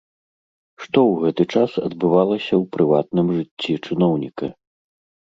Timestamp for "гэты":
1.23-1.43